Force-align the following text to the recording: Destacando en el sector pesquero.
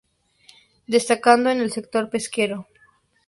Destacando 0.87 1.51
en 1.51 1.59
el 1.61 1.71
sector 1.71 2.09
pesquero. 2.09 2.65